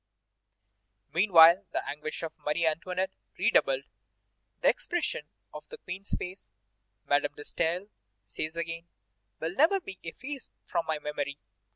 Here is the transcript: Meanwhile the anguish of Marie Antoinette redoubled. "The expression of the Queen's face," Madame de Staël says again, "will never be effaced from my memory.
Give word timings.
Meanwhile 1.13 1.63
the 1.73 1.87
anguish 1.87 2.23
of 2.23 2.33
Marie 2.43 2.65
Antoinette 2.65 3.11
redoubled. 3.37 3.83
"The 4.61 4.67
expression 4.67 5.27
of 5.53 5.69
the 5.69 5.77
Queen's 5.77 6.15
face," 6.17 6.51
Madame 7.05 7.35
de 7.35 7.43
Staël 7.43 7.87
says 8.25 8.57
again, 8.57 8.87
"will 9.39 9.53
never 9.53 9.79
be 9.79 9.99
effaced 10.01 10.49
from 10.65 10.87
my 10.87 10.97
memory. 10.97 11.37